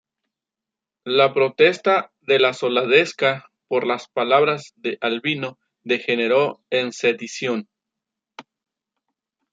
La 1.05 1.31
protesta 1.31 2.11
de 2.21 2.39
la 2.39 2.53
soldadesca 2.55 3.51
por 3.67 3.85
las 3.85 4.07
palabras 4.09 4.73
de 4.77 4.97
Albino 4.99 5.59
degeneró 5.83 6.63
en 6.71 6.91
sedición. 6.91 7.69